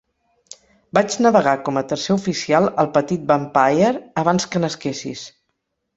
[0.97, 3.93] Vaig navegar com a tercer oficial al petit Vampire
[4.23, 5.29] abans que nasquessis.